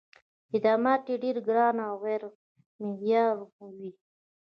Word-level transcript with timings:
خدمات 0.49 1.03
یې 1.09 1.15
ډېر 1.23 1.37
ګران 1.47 1.75
او 1.87 1.93
غیر 2.03 2.21
معیاري 2.79 3.45
وي. 3.77 3.91